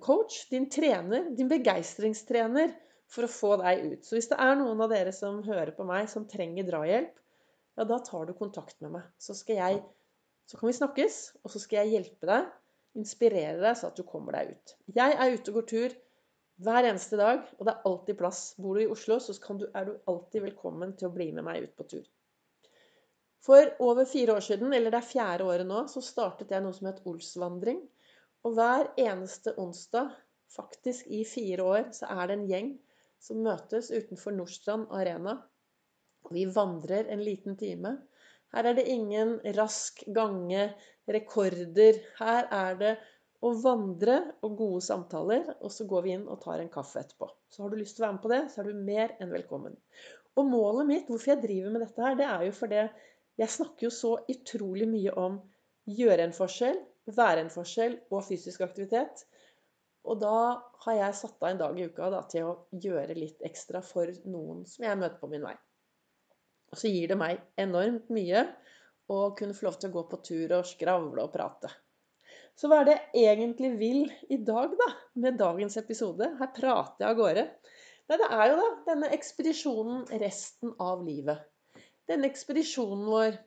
coach, 0.00 0.46
din 0.50 0.70
trener, 0.72 1.26
din 1.36 1.50
begeistringstrener 1.50 2.72
for 3.12 3.26
å 3.26 3.30
få 3.30 3.50
deg 3.60 3.82
ut. 3.90 4.06
Så 4.06 4.16
hvis 4.16 4.30
det 4.30 4.38
er 4.40 4.56
noen 4.58 4.80
av 4.80 4.92
dere 4.92 5.12
som 5.14 5.42
hører 5.44 5.74
på 5.76 5.86
meg, 5.88 6.08
som 6.10 6.26
trenger 6.30 6.66
drahjelp, 6.68 7.12
ja, 7.74 7.86
da 7.88 7.98
tar 8.06 8.28
du 8.28 8.34
kontakt 8.38 8.80
med 8.84 8.94
meg. 8.96 9.06
Så, 9.18 9.36
jeg, 9.50 9.80
så 10.46 10.58
kan 10.58 10.70
vi 10.70 10.76
snakkes, 10.78 11.20
og 11.42 11.52
så 11.52 11.62
skal 11.62 11.82
jeg 11.82 11.96
hjelpe 11.98 12.30
deg, 12.30 12.50
inspirere 12.98 13.60
deg, 13.60 13.76
så 13.78 13.90
at 13.90 13.98
du 13.98 14.04
kommer 14.06 14.38
deg 14.38 14.54
ut. 14.54 14.74
Jeg 14.94 15.16
er 15.18 15.34
ute 15.34 15.50
og 15.50 15.60
går 15.60 15.70
tur 15.72 15.96
hver 16.64 16.86
eneste 16.86 17.18
dag, 17.18 17.46
og 17.58 17.66
det 17.66 17.72
er 17.72 17.88
alltid 17.90 18.18
plass. 18.18 18.42
Bor 18.62 18.78
du 18.78 18.84
i 18.84 18.90
Oslo, 18.90 19.18
så 19.18 19.34
du, 19.58 19.66
er 19.74 19.88
du 19.88 19.96
alltid 20.10 20.46
velkommen 20.46 20.94
til 20.98 21.10
å 21.10 21.14
bli 21.14 21.32
med 21.34 21.46
meg 21.46 21.66
ut 21.66 21.74
på 21.78 21.88
tur. 21.96 22.04
For 23.44 23.74
over 23.84 24.06
fire 24.08 24.38
år 24.38 24.44
siden, 24.46 24.72
eller 24.72 24.94
det 24.94 25.02
er 25.02 25.10
fjerde 25.10 25.48
året 25.50 25.68
nå, 25.68 25.82
så 25.90 26.00
startet 26.00 26.54
jeg 26.54 26.64
noe 26.64 26.76
som 26.76 26.88
het 26.88 27.02
Olsvandring. 27.10 27.82
Og 28.44 28.56
hver 28.58 28.90
eneste 29.00 29.54
onsdag, 29.60 30.12
faktisk 30.52 31.08
i 31.08 31.22
fire 31.26 31.64
år, 31.64 31.86
så 31.96 32.10
er 32.12 32.28
det 32.28 32.36
en 32.36 32.48
gjeng 32.50 32.72
som 33.24 33.40
møtes 33.44 33.88
utenfor 33.88 34.34
Nordstrand 34.36 34.90
Arena. 34.92 35.38
Vi 36.32 36.44
vandrer 36.52 37.08
en 37.12 37.22
liten 37.24 37.56
time. 37.60 37.96
Her 38.54 38.68
er 38.70 38.76
det 38.76 38.84
ingen 38.92 39.38
rask 39.56 40.04
gange, 40.14 40.68
rekorder. 41.08 41.98
Her 42.20 42.46
er 42.52 42.78
det 42.80 42.92
å 43.44 43.50
vandre 43.60 44.20
og 44.44 44.54
gode 44.60 44.84
samtaler, 44.84 45.48
og 45.60 45.72
så 45.72 45.88
går 45.88 46.04
vi 46.04 46.14
inn 46.16 46.28
og 46.28 46.40
tar 46.44 46.60
en 46.60 46.70
kaffe 46.72 47.00
etterpå. 47.00 47.28
Så 47.48 47.64
har 47.64 47.72
du 47.72 47.80
lyst 47.80 47.96
til 47.96 48.04
å 48.04 48.06
være 48.06 48.16
med 48.18 48.24
på 48.24 48.32
det, 48.32 48.42
så 48.52 48.60
er 48.60 48.68
du 48.68 48.84
mer 48.86 49.16
enn 49.20 49.32
velkommen. 49.32 49.76
Og 50.36 50.48
målet 50.48 50.88
mitt, 50.88 51.08
hvorfor 51.08 51.34
jeg 51.34 51.42
driver 51.42 51.74
med 51.74 51.84
dette 51.84 52.04
her, 52.04 52.16
det 52.20 52.28
er 52.28 52.46
jo 52.46 52.54
fordi 52.56 52.80
jeg 53.40 53.54
snakker 53.56 53.88
jo 53.88 53.92
så 53.92 54.16
utrolig 54.30 54.88
mye 54.88 55.12
om 55.20 55.40
gjøre 55.90 56.28
en 56.28 56.36
forskjell, 56.36 56.78
være 57.10 57.44
en 57.44 57.52
forskjell 57.52 57.98
og 58.10 58.24
fysisk 58.26 58.64
aktivitet. 58.64 59.24
Og 60.04 60.20
da 60.20 60.36
har 60.84 60.98
jeg 60.98 61.16
satt 61.18 61.38
av 61.40 61.50
en 61.50 61.60
dag 61.62 61.78
i 61.80 61.86
uka 61.88 62.10
da, 62.12 62.24
til 62.28 62.48
å 62.48 62.56
gjøre 62.80 63.16
litt 63.16 63.44
ekstra 63.46 63.80
for 63.84 64.10
noen 64.28 64.64
som 64.68 64.84
jeg 64.84 65.00
møter 65.00 65.20
på 65.20 65.30
min 65.32 65.44
vei. 65.44 65.54
Og 66.72 66.80
så 66.80 66.90
gir 66.90 67.12
det 67.12 67.16
meg 67.20 67.40
enormt 67.60 68.10
mye 68.12 68.44
å 69.12 69.18
kunne 69.36 69.56
få 69.56 69.68
lov 69.68 69.78
til 69.80 69.92
å 69.92 69.96
gå 69.96 70.04
på 70.10 70.20
tur 70.26 70.54
og 70.58 70.68
skravle 70.68 71.24
og 71.24 71.32
prate. 71.32 71.70
Så 72.58 72.68
hva 72.70 72.82
er 72.82 72.88
det 72.88 72.98
jeg 73.16 73.32
egentlig 73.32 73.70
vil 73.80 74.04
i 74.30 74.38
dag, 74.46 74.74
da? 74.78 74.90
Med 75.24 75.38
dagens 75.40 75.76
episode? 75.80 76.28
Her 76.38 76.52
prater 76.54 77.04
jeg 77.04 77.10
av 77.10 77.18
gårde. 77.18 77.44
Nei, 78.04 78.18
det 78.20 78.28
er 78.36 78.50
jo 78.50 78.56
da 78.60 78.68
denne 78.90 79.10
ekspedisjonen 79.16 80.04
resten 80.20 80.74
av 80.82 81.02
livet. 81.06 81.40
Denne 82.10 82.28
ekspedisjonen 82.28 83.06
vår 83.08 83.38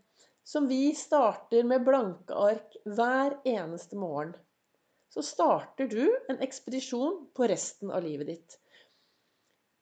som 0.48 0.68
vi 0.68 0.96
starter 0.96 1.66
med 1.68 1.84
blanke 1.84 2.36
ark 2.40 2.78
hver 2.88 3.36
eneste 3.44 4.00
morgen, 4.00 4.32
så 5.12 5.24
starter 5.24 5.90
du 5.92 6.04
en 6.32 6.40
ekspedisjon 6.44 7.26
på 7.36 7.48
resten 7.52 7.92
av 7.92 8.06
livet 8.06 8.30
ditt. 8.32 8.56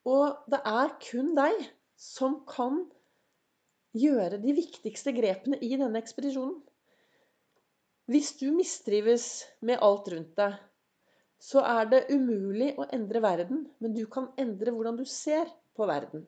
Og 0.10 0.46
det 0.50 0.62
er 0.66 0.94
kun 1.06 1.34
deg 1.38 1.62
som 2.02 2.40
kan 2.50 2.82
gjøre 3.96 4.42
de 4.42 4.56
viktigste 4.58 5.14
grepene 5.16 5.62
i 5.62 5.76
denne 5.78 6.02
ekspedisjonen. 6.02 6.58
Hvis 8.10 8.36
du 8.38 8.50
mistrives 8.54 9.46
med 9.66 9.82
alt 9.86 10.10
rundt 10.14 10.34
deg, 10.38 10.58
så 11.42 11.62
er 11.66 11.90
det 11.92 12.06
umulig 12.10 12.74
å 12.78 12.88
endre 12.94 13.22
verden, 13.22 13.66
men 13.82 13.94
du 13.94 14.06
kan 14.10 14.32
endre 14.42 14.74
hvordan 14.74 14.98
du 14.98 15.06
ser 15.10 15.50
på 15.78 15.86
verden. 15.90 16.26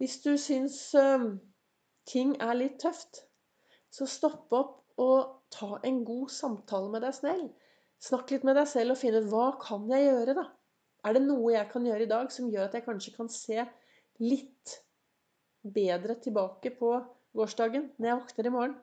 Hvis 0.00 0.20
du 0.24 0.34
syns 0.40 0.80
ting 2.10 2.34
er 2.42 2.56
litt 2.58 2.78
tøft, 2.82 3.24
så 3.90 4.06
stopp 4.10 4.52
opp 4.54 4.76
og 5.00 5.50
ta 5.54 5.78
en 5.86 6.02
god 6.06 6.30
samtale 6.34 6.90
med 6.92 7.04
deg 7.06 7.16
selv. 7.16 7.48
Snakk 8.00 8.32
litt 8.32 8.44
med 8.48 8.56
deg 8.56 8.68
selv 8.70 8.94
og 8.94 9.00
finn 9.00 9.16
ut 9.16 9.28
hva 9.32 9.46
kan 9.60 9.88
jeg 9.90 10.06
gjøre, 10.08 10.36
da? 10.38 10.46
Er 11.06 11.16
det 11.16 11.24
noe 11.24 11.54
jeg 11.54 11.68
kan 11.72 11.86
gjøre 11.86 12.04
i 12.04 12.10
dag 12.10 12.32
som 12.32 12.50
gjør 12.52 12.68
at 12.68 12.76
jeg 12.76 12.84
kanskje 12.84 13.14
kan 13.16 13.30
se 13.32 13.64
litt 14.20 14.76
bedre 15.64 16.16
tilbake 16.20 16.72
på 16.76 16.92
gårsdagen 17.36 17.90
når 17.96 18.10
jeg 18.10 18.20
våkner 18.22 18.48
i 18.48 18.54
morgen? 18.56 18.78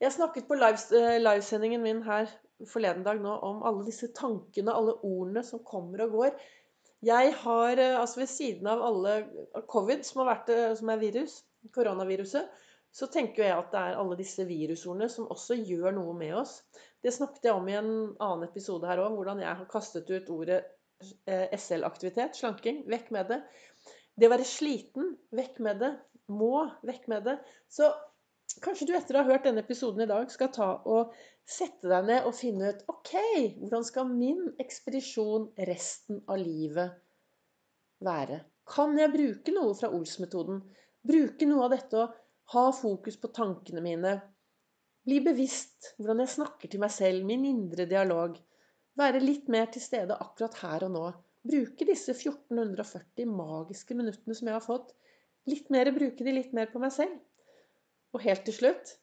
Jeg 0.00 0.14
snakket 0.16 0.46
på 0.48 0.56
eh, 0.56 1.18
livesendingen 1.20 1.82
min 1.84 2.00
her 2.06 2.30
forleden 2.70 3.04
dag 3.04 3.20
nå 3.20 3.34
om 3.46 3.60
alle 3.68 3.84
disse 3.84 4.08
tankene, 4.16 4.72
alle 4.72 4.96
ordene 5.04 5.42
som 5.44 5.62
kommer 5.64 6.06
og 6.06 6.16
går. 6.16 6.32
Jeg 7.04 7.34
har, 7.42 7.78
eh, 7.78 8.00
altså 8.00 8.20
Ved 8.20 8.30
siden 8.32 8.66
av 8.66 8.82
alle 8.82 9.14
covid, 9.68 10.02
som, 10.04 10.24
vært, 10.26 10.48
eh, 10.48 10.74
som 10.76 10.88
er 10.88 11.02
virus, 11.02 11.42
koronaviruset, 11.74 12.50
så 12.90 13.06
tenker 13.06 13.44
jeg 13.44 13.54
at 13.54 13.70
det 13.70 13.80
er 13.80 13.98
alle 14.00 14.18
disse 14.18 14.44
virusordene 14.48 15.06
som 15.12 15.28
også 15.30 15.60
gjør 15.60 15.94
noe 15.94 16.14
med 16.18 16.34
oss. 16.40 16.56
Det 17.02 17.12
snakket 17.14 17.46
jeg 17.46 17.54
om 17.54 17.68
i 17.70 17.78
en 17.78 17.92
annen 18.18 18.48
episode 18.48 18.88
her 18.90 19.02
òg, 19.02 19.14
hvordan 19.14 19.42
jeg 19.44 19.60
har 19.60 19.70
kastet 19.70 20.10
ut 20.10 20.32
ordet 20.34 20.60
eh, 21.30 21.46
SL-aktivitet, 21.54 22.34
slanking. 22.40 22.82
Vekk 22.90 23.12
med 23.14 23.30
det. 23.30 23.40
Det 24.18 24.26
å 24.26 24.34
være 24.34 24.48
sliten, 24.48 25.14
vekk 25.36 25.62
med 25.64 25.84
det. 25.84 25.94
Må, 26.34 26.66
vekk 26.86 27.06
med 27.10 27.28
det. 27.30 27.38
Så 27.70 27.92
Kanskje 28.58 28.88
du 28.88 28.96
etter 28.98 29.14
å 29.14 29.22
ha 29.22 29.30
hørt 29.30 29.44
denne 29.46 29.62
episoden 29.62 30.02
i 30.02 30.08
dag 30.10 30.30
skal 30.32 30.50
ta 30.50 30.70
og 30.90 31.12
sette 31.46 31.86
deg 31.86 32.08
ned 32.08 32.26
og 32.26 32.34
finne 32.34 32.72
ut 32.72 32.82
OK, 32.90 33.12
hvordan 33.60 33.86
skal 33.86 34.10
min 34.10 34.40
ekspedisjon 34.62 35.46
resten 35.70 36.18
av 36.26 36.40
livet 36.40 36.96
være? 38.02 38.40
Kan 38.70 38.98
jeg 38.98 39.12
bruke 39.14 39.54
noe 39.54 39.76
fra 39.78 39.92
Ols-metoden? 39.94 40.64
Bruke 41.06 41.46
noe 41.48 41.64
av 41.64 41.72
dette 41.72 41.96
og 41.96 42.16
ha 42.54 42.66
fokus 42.76 43.16
på 43.20 43.30
tankene 43.36 43.82
mine? 43.84 44.14
Bli 45.06 45.20
bevisst 45.24 45.94
hvordan 45.96 46.20
jeg 46.22 46.34
snakker 46.34 46.70
til 46.70 46.82
meg 46.82 46.92
selv, 46.92 47.24
min 47.24 47.46
indre 47.48 47.86
dialog. 47.88 48.36
Være 49.00 49.22
litt 49.22 49.48
mer 49.48 49.70
til 49.72 49.82
stede 49.84 50.18
akkurat 50.20 50.58
her 50.60 50.84
og 50.88 50.94
nå. 50.96 51.04
Bruke 51.50 51.86
disse 51.88 52.12
1440 52.12 53.24
magiske 53.32 53.96
minuttene 53.96 54.36
som 54.36 54.50
jeg 54.50 54.58
har 54.58 54.66
fått. 54.66 54.92
Litt 55.48 55.70
mer, 55.72 55.88
bruke 55.96 56.26
de 56.26 56.34
litt 56.36 56.52
mer 56.56 56.68
på 56.68 56.82
meg 56.82 56.92
selv. 56.92 57.16
Og 58.12 58.20
helt 58.26 58.44
til 58.44 58.58
slutt 58.58 58.96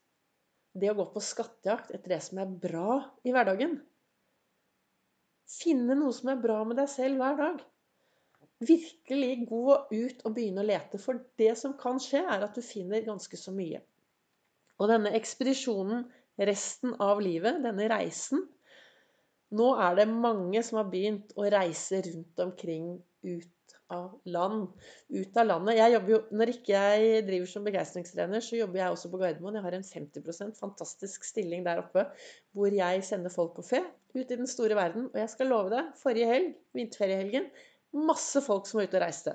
det 0.77 0.91
å 0.91 0.97
gå 0.99 1.07
på 1.15 1.23
skattejakt 1.23 1.93
etter 1.95 2.13
det 2.13 2.21
som 2.21 2.43
er 2.43 2.57
bra 2.67 2.99
i 3.25 3.33
hverdagen. 3.33 3.79
Finne 5.49 5.95
noe 5.97 6.13
som 6.13 6.29
er 6.29 6.41
bra 6.43 6.59
med 6.67 6.77
deg 6.77 6.91
selv 6.91 7.23
hver 7.23 7.39
dag. 7.39 7.63
Virkelig 8.65 9.33
gå 9.49 9.75
ut 9.91 10.23
og 10.25 10.33
begynne 10.33 10.63
å 10.63 10.67
lete, 10.67 10.97
for 11.01 11.19
det 11.37 11.51
som 11.59 11.75
kan 11.77 11.99
skje, 12.01 12.23
er 12.25 12.45
at 12.45 12.57
du 12.57 12.63
finner 12.65 13.05
ganske 13.05 13.37
så 13.37 13.53
mye. 13.53 13.83
Og 14.81 14.89
denne 14.89 15.13
ekspedisjonen 15.17 16.07
resten 16.37 16.95
av 17.01 17.21
livet, 17.23 17.61
denne 17.65 17.89
reisen 17.89 18.45
Nå 19.57 19.67
er 19.79 19.93
det 19.95 20.09
mange 20.11 20.59
som 20.65 20.81
har 20.81 20.89
begynt 20.91 21.31
å 21.39 21.45
reise 21.47 22.01
rundt 22.03 22.41
omkring 22.43 22.97
ut 23.23 23.75
av 23.95 24.17
land. 24.27 24.73
Ut 25.07 25.37
av 25.39 25.47
landet. 25.47 25.77
Jeg 25.77 26.01
jo, 26.11 26.17
Når 26.35 26.51
ikke 26.51 26.73
jeg 26.73 27.21
driver 27.29 27.47
som 27.47 27.63
begeistringstrener, 27.63 28.43
så 28.43 28.59
jobber 28.59 28.81
jeg 28.81 28.97
også 28.97 29.11
på 29.13 29.21
Gardermoen. 29.21 29.55
Jeg 29.55 29.63
har 29.63 29.77
en 29.77 29.87
50% 29.87 30.59
fantastisk 30.59 31.23
stilling 31.23 31.63
der 31.63 31.79
oppe 31.79 32.03
hvor 32.51 32.75
jeg 32.75 33.05
sender 33.07 33.31
folk 33.31 33.55
på 33.55 33.63
fe 33.69 33.81
ut 34.17 34.27
i 34.27 34.35
den 34.35 34.51
store 34.51 34.75
verden. 34.75 35.07
Og 35.13 35.17
jeg 35.21 35.31
skal 35.31 35.51
love 35.53 35.71
deg, 35.71 35.95
forrige 36.03 36.27
helg, 36.27 36.53
vinterferiehelgen, 36.75 37.47
masse 37.97 38.41
folk 38.45 38.67
som 38.69 38.79
var 38.79 38.89
ute 38.89 38.99
og 38.99 39.03
reiste. 39.05 39.33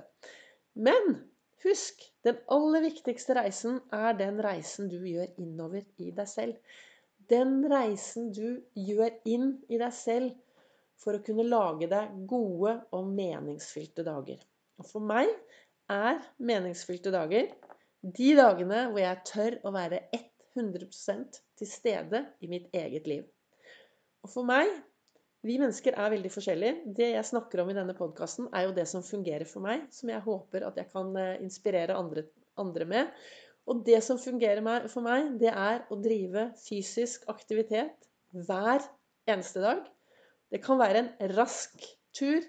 Men 0.78 1.16
husk, 1.64 2.02
den 2.26 2.38
aller 2.54 2.86
viktigste 2.86 3.36
reisen 3.38 3.80
er 3.94 4.16
den 4.18 4.40
reisen 4.44 4.88
du 4.90 4.98
gjør 5.06 5.30
innover 5.42 5.84
i 6.02 6.10
deg 6.14 6.28
selv. 6.30 6.56
den 7.30 7.62
reisen 7.70 8.32
du 8.34 8.62
gjør 8.74 9.14
inn 9.28 9.52
i 9.70 9.78
deg 9.80 9.92
selv 9.94 10.32
for 11.00 11.16
å 11.16 11.22
kunne 11.24 11.46
lage 11.46 11.88
deg 11.90 12.14
gode 12.30 12.74
og 12.94 13.10
meningsfylte 13.14 14.04
dager. 14.06 14.40
Og 14.78 14.88
for 14.88 15.04
meg 15.04 15.30
er 15.92 16.20
meningsfylte 16.42 17.12
dager 17.14 17.50
de 18.02 18.32
dagene 18.38 18.86
hvor 18.90 19.02
jeg 19.02 19.24
tør 19.28 19.58
å 19.66 19.72
være 19.74 20.02
100% 20.58 21.40
til 21.58 21.70
stede 21.70 22.24
i 22.42 22.50
mitt 22.50 22.68
eget 22.74 23.06
liv. 23.10 23.26
Og 24.22 24.30
for 24.30 24.46
meg 24.46 24.70
vi 25.42 25.56
mennesker 25.58 25.96
er 25.98 26.12
veldig 26.14 26.30
forskjellige. 26.30 26.92
Det 26.94 27.08
jeg 27.16 27.26
snakker 27.26 27.62
om 27.62 27.70
i 27.72 27.74
denne 27.74 27.94
podkasten, 27.98 28.46
er 28.54 28.68
jo 28.68 28.74
det 28.76 28.86
som 28.90 29.02
fungerer 29.02 29.48
for 29.48 29.64
meg, 29.64 29.88
som 29.90 30.12
jeg 30.12 30.22
håper 30.22 30.66
at 30.68 30.76
jeg 30.78 30.90
kan 30.92 31.10
eh, 31.18 31.40
inspirere 31.42 31.96
andre, 31.98 32.28
andre 32.62 32.86
med. 32.86 33.10
Og 33.66 33.82
det 33.86 33.98
som 34.06 34.20
fungerer 34.22 34.62
for 34.90 35.02
meg, 35.06 35.34
det 35.42 35.50
er 35.50 35.82
å 35.90 35.98
drive 36.02 36.48
fysisk 36.62 37.26
aktivitet 37.30 38.06
hver 38.34 38.86
eneste 39.30 39.62
dag. 39.62 39.82
Det 40.52 40.62
kan 40.62 40.78
være 40.78 41.02
en 41.02 41.34
rask 41.34 41.86
tur, 42.14 42.42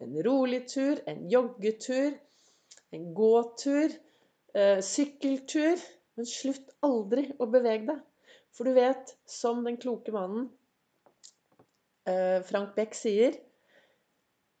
en 0.00 0.16
rolig 0.24 0.62
tur, 0.70 1.00
en 1.10 1.24
joggetur, 1.28 2.16
en 2.96 3.10
gåtur, 3.16 3.96
eh, 4.54 4.80
sykkeltur. 4.84 5.80
Men 6.16 6.28
slutt 6.28 6.72
aldri 6.84 7.30
å 7.40 7.48
bevege 7.48 7.86
deg. 7.92 8.00
For 8.56 8.66
du 8.66 8.74
vet, 8.76 9.12
som 9.28 9.60
den 9.64 9.78
kloke 9.80 10.12
mannen 10.12 10.48
Frank 12.48 12.74
Beck 12.76 12.96
sier 12.96 13.36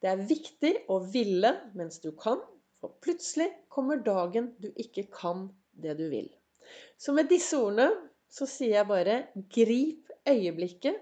det 0.00 0.08
er 0.08 0.22
viktig 0.24 0.72
å 0.88 1.00
ville 1.12 1.50
mens 1.76 2.00
du 2.00 2.10
kan, 2.16 2.40
for 2.80 2.96
plutselig 3.04 3.50
kommer 3.72 4.00
dagen 4.00 4.54
du 4.62 4.70
ikke 4.80 5.04
kan 5.12 5.50
det 5.76 5.98
du 5.98 6.06
vil. 6.12 6.30
Så 6.96 7.12
med 7.16 7.28
disse 7.28 7.58
ordene 7.60 7.90
så 8.30 8.46
sier 8.48 8.78
jeg 8.78 8.88
bare 8.88 9.16
grip 9.52 10.08
øyeblikket. 10.28 10.96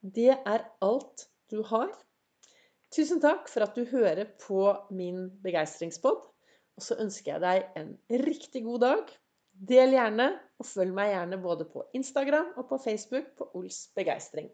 Det 0.00 0.34
er 0.36 0.66
alt 0.84 1.26
du 1.50 1.62
har. 1.66 1.90
Tusen 2.94 3.20
takk 3.22 3.50
for 3.50 3.66
at 3.66 3.74
du 3.74 3.86
hører 3.90 4.28
på 4.44 4.60
min 4.94 5.26
begeistringspod. 5.42 6.20
Og 6.76 6.84
så 6.84 6.98
ønsker 7.02 7.34
jeg 7.34 7.42
deg 7.42 7.80
en 7.80 7.94
riktig 8.26 8.62
god 8.66 8.84
dag. 8.84 9.14
Del 9.56 9.96
gjerne, 9.96 10.28
og 10.60 10.68
følg 10.68 10.92
meg 10.94 11.14
gjerne 11.14 11.40
både 11.40 11.66
på 11.72 11.86
Instagram 11.96 12.52
og 12.60 12.68
på 12.70 12.78
Facebook 12.84 13.32
på 13.38 13.48
Ols 13.56 13.86
begeistring. 13.96 14.50